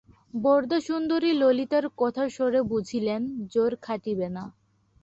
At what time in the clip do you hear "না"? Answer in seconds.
4.29-4.43